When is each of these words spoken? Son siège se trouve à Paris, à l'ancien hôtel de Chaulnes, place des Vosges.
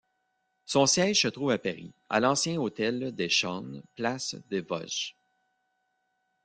Son 0.65 0.87
siège 0.87 1.21
se 1.21 1.27
trouve 1.27 1.51
à 1.51 1.59
Paris, 1.59 1.93
à 2.09 2.19
l'ancien 2.19 2.59
hôtel 2.59 3.13
de 3.15 3.27
Chaulnes, 3.27 3.83
place 3.93 4.33
des 4.49 4.61
Vosges. 4.61 5.15